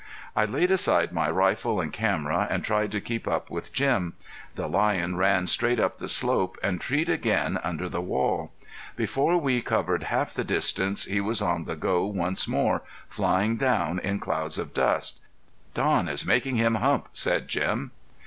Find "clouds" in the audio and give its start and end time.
14.19-14.57